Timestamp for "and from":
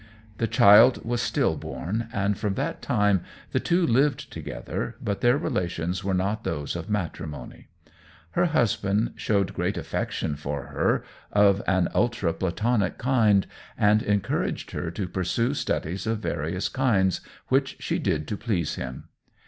2.11-2.55